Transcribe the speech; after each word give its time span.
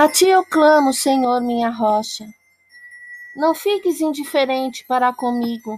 A 0.00 0.08
ti 0.08 0.28
eu 0.28 0.44
clamo, 0.44 0.92
Senhor, 0.92 1.40
minha 1.40 1.70
rocha. 1.70 2.24
Não 3.34 3.52
fiques 3.52 4.00
indiferente 4.00 4.84
para 4.86 5.12
comigo. 5.12 5.76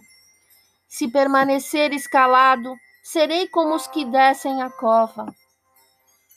Se 0.87 1.09
permaneceres 1.09 2.07
calado, 2.07 2.77
serei 3.03 3.49
como 3.49 3.75
os 3.75 3.87
que 3.87 4.05
descem 4.05 4.61
a 4.61 4.69
cova. 4.69 5.35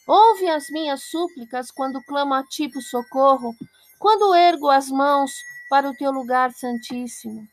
Ouve 0.08 0.50
as 0.50 0.70
minhas 0.70 1.04
súplicas 1.04 1.72
quando 1.72 2.02
clamo 2.04 2.34
a 2.34 2.44
ti 2.46 2.70
por 2.70 2.82
socorro, 2.82 3.54
quando 4.00 4.34
ergo 4.34 4.70
as 4.70 4.88
mãos 4.88 5.34
para 5.70 5.90
o 5.90 5.94
teu 5.94 6.10
lugar 6.10 6.54
santíssimo. 6.54 7.46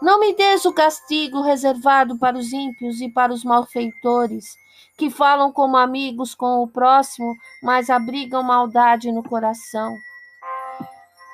Não 0.00 0.20
me 0.20 0.32
des 0.32 0.64
o 0.64 0.72
castigo 0.72 1.40
reservado 1.40 2.16
para 2.16 2.38
os 2.38 2.52
ímpios 2.52 3.00
e 3.00 3.08
para 3.08 3.32
os 3.32 3.42
malfeitores, 3.42 4.56
que 4.96 5.10
falam 5.10 5.50
como 5.50 5.76
amigos 5.76 6.36
com 6.36 6.62
o 6.62 6.68
próximo, 6.68 7.34
mas 7.60 7.90
abrigam 7.90 8.42
maldade 8.42 9.10
no 9.10 9.24
coração. 9.24 9.92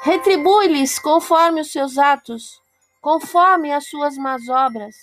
Retribui-lhes 0.02 0.98
conforme 0.98 1.60
os 1.60 1.70
seus 1.70 1.98
atos, 1.98 2.58
conforme 3.02 3.70
as 3.70 3.86
suas 3.86 4.16
más 4.16 4.48
obras. 4.48 4.94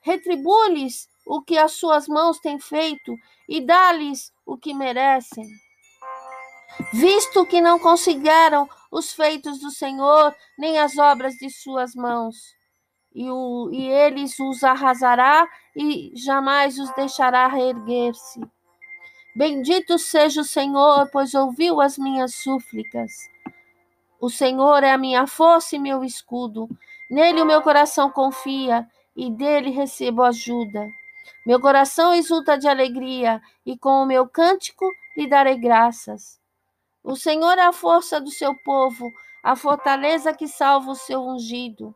Retribui-lhes 0.00 1.08
o 1.26 1.42
que 1.42 1.58
as 1.58 1.72
suas 1.72 2.06
mãos 2.06 2.38
têm 2.38 2.60
feito 2.60 3.16
e 3.48 3.60
dá-lhes 3.60 4.32
o 4.46 4.56
que 4.56 4.72
merecem. 4.72 5.48
Visto 6.92 7.44
que 7.44 7.60
não 7.60 7.78
consideram 7.78 8.68
os 8.90 9.12
feitos 9.12 9.58
do 9.58 9.70
Senhor, 9.70 10.34
nem 10.56 10.78
as 10.78 10.96
obras 10.96 11.34
de 11.34 11.50
suas 11.50 11.94
mãos 11.94 12.59
e, 13.14 13.30
o, 13.30 13.70
e 13.72 13.88
eles 13.88 14.38
os 14.38 14.62
arrasará 14.62 15.48
e 15.74 16.12
jamais 16.14 16.78
os 16.78 16.90
deixará 16.94 17.48
reerguer-se. 17.48 18.40
Bendito 19.34 19.98
seja 19.98 20.40
o 20.40 20.44
Senhor, 20.44 21.08
pois 21.12 21.34
ouviu 21.34 21.80
as 21.80 21.96
minhas 21.96 22.34
súplicas. 22.34 23.12
O 24.20 24.28
Senhor 24.28 24.82
é 24.82 24.92
a 24.92 24.98
minha 24.98 25.26
força 25.26 25.76
e 25.76 25.78
meu 25.78 26.04
escudo. 26.04 26.68
Nele 27.10 27.40
o 27.40 27.46
meu 27.46 27.62
coração 27.62 28.10
confia 28.10 28.86
e 29.16 29.30
dele 29.30 29.70
recebo 29.70 30.22
ajuda. 30.22 30.86
Meu 31.46 31.60
coração 31.60 32.12
exulta 32.12 32.58
de 32.58 32.68
alegria 32.68 33.40
e 33.64 33.78
com 33.78 34.02
o 34.02 34.06
meu 34.06 34.28
cântico 34.28 34.84
lhe 35.16 35.26
darei 35.26 35.56
graças. 35.58 36.38
O 37.02 37.16
Senhor 37.16 37.56
é 37.56 37.62
a 37.62 37.72
força 37.72 38.20
do 38.20 38.30
seu 38.30 38.54
povo, 38.62 39.10
a 39.42 39.56
fortaleza 39.56 40.34
que 40.34 40.46
salva 40.46 40.90
o 40.90 40.94
seu 40.94 41.22
ungido. 41.22 41.94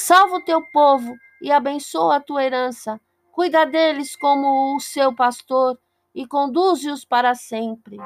Salva 0.00 0.36
o 0.36 0.40
teu 0.40 0.62
povo 0.62 1.12
e 1.42 1.50
abençoa 1.50 2.16
a 2.16 2.20
tua 2.20 2.44
herança. 2.44 3.00
Cuida 3.32 3.66
deles 3.66 4.14
como 4.14 4.76
o 4.76 4.80
seu 4.80 5.12
pastor 5.12 5.76
e 6.14 6.24
conduze-os 6.24 7.04
para 7.04 7.34
sempre. 7.34 7.96